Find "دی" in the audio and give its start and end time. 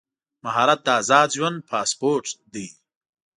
2.53-2.67